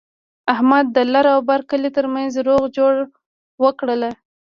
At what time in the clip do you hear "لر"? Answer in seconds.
1.13-1.25